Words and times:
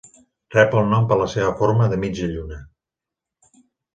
Rep 0.53 0.71
el 0.79 0.87
nom 0.93 1.03
per 1.11 1.17
la 1.19 1.27
seva 1.33 1.51
forma 1.59 1.89
de 1.91 2.01
mitja 2.05 2.31
lluna. 2.33 2.57